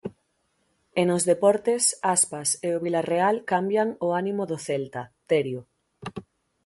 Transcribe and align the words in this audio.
E 0.99 1.03
nos 1.09 1.23
deportes, 1.31 1.83
Aspas 2.15 2.49
e 2.67 2.69
o 2.77 2.81
Vilarreal 2.85 3.35
cambian 3.51 3.89
o 4.05 4.07
ánimo 4.21 4.43
do 4.51 4.57
Celta, 4.67 5.03
Terio. 5.29 5.61